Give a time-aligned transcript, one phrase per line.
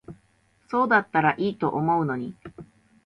[0.67, 2.33] そうだったら良いと思うのに。